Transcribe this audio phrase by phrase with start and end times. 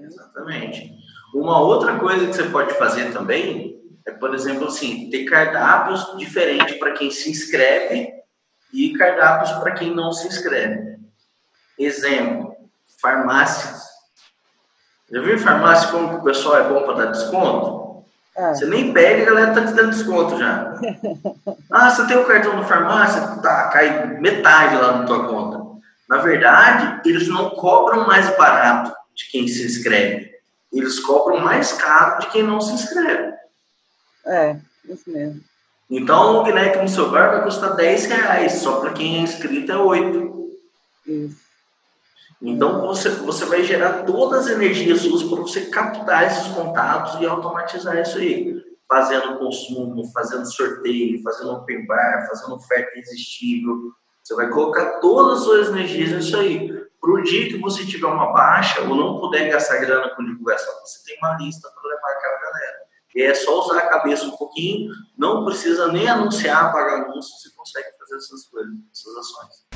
[0.00, 0.92] Exatamente.
[1.34, 3.74] Uma outra coisa que você pode fazer também
[4.06, 8.12] é, por exemplo, assim, ter cardápios diferentes para quem se inscreve
[8.72, 10.98] e cardápios para quem não se inscreve.
[11.78, 12.54] Exemplo,
[13.00, 13.82] farmácias.
[15.10, 18.04] Já viu farmácia como que o pessoal é bom para dar desconto?
[18.36, 18.52] É.
[18.52, 20.74] Você nem pede, a galera tá te dando desconto já.
[21.70, 23.40] ah, você tem o cartão da farmácia?
[23.40, 25.64] Tá, cai metade lá na tua conta.
[26.08, 30.34] Na verdade, eles não cobram mais barato de quem se inscreve.
[30.72, 33.34] Eles cobram mais caro de quem não se inscreve.
[34.26, 34.56] É,
[34.88, 35.40] isso mesmo.
[35.90, 39.70] Então, o Gnec no seu bar vai custar 10 reais, só para quem é inscrito
[39.70, 40.50] é 8.
[41.06, 41.44] Isso.
[42.40, 47.26] Então, você, você vai gerar todas as energias suas para você captar esses contatos e
[47.26, 48.62] automatizar isso aí.
[48.88, 53.92] Fazendo consumo, fazendo sorteio, fazendo open bar, fazendo oferta irresistível.
[54.24, 56.66] Você vai colocar todas as suas energias nisso aí.
[56.98, 60.72] Para o dia que você tiver uma baixa ou não puder gastar grana com divulgação,
[60.80, 62.78] você tem uma lista para levar aquela galera.
[63.14, 67.54] E é só usar a cabeça um pouquinho, não precisa nem anunciar, pagar anúncio, você
[67.54, 69.73] consegue fazer essas coisas, essas ações.